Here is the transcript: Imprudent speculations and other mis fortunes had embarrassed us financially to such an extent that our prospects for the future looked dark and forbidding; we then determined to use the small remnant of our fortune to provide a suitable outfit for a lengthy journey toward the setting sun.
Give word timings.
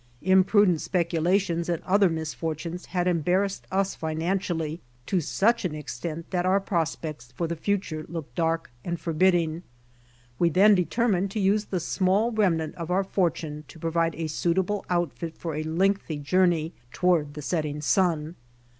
Imprudent 0.23 0.81
speculations 0.81 1.69
and 1.69 1.83
other 1.83 2.09
mis 2.09 2.33
fortunes 2.33 2.87
had 2.87 3.05
embarrassed 3.07 3.67
us 3.71 3.93
financially 3.93 4.81
to 5.05 5.21
such 5.21 5.63
an 5.63 5.75
extent 5.75 6.31
that 6.31 6.43
our 6.43 6.59
prospects 6.59 7.31
for 7.37 7.47
the 7.47 7.55
future 7.55 8.03
looked 8.09 8.33
dark 8.33 8.71
and 8.83 8.99
forbidding; 8.99 9.61
we 10.39 10.49
then 10.49 10.73
determined 10.73 11.29
to 11.29 11.39
use 11.39 11.65
the 11.65 11.79
small 11.79 12.31
remnant 12.31 12.73
of 12.77 12.89
our 12.89 13.03
fortune 13.03 13.63
to 13.67 13.77
provide 13.77 14.15
a 14.15 14.25
suitable 14.25 14.83
outfit 14.89 15.37
for 15.37 15.53
a 15.53 15.61
lengthy 15.61 16.17
journey 16.17 16.73
toward 16.91 17.35
the 17.35 17.41
setting 17.43 17.79
sun. 17.79 18.33